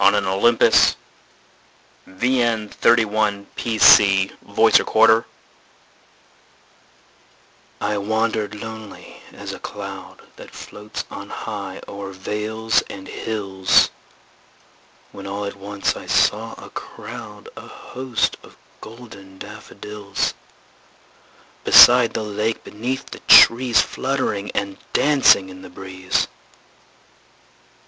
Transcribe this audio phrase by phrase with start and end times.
[0.01, 0.95] William Wordsworth
[2.07, 2.25] I
[2.75, 5.25] Wandered Lonely As a Cloud
[7.83, 13.91] I WANDERED lonely as a cloud That floats on high o'er vales and hills,
[15.11, 20.33] When all at once I saw a crowd, A host, of golden daffodils;
[21.63, 26.27] Beside the lake, beneath the trees, Fluttering and dancing in the breeze.